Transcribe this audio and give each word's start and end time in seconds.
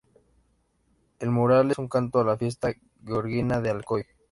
El 1.19 1.29
mural 1.29 1.69
es 1.69 1.77
un 1.77 1.87
canto 1.87 2.17
a 2.17 2.23
la 2.25 2.35
fiesta 2.35 2.73
georgina 3.05 3.61
de 3.61 3.69
Alcoy. 3.69 4.03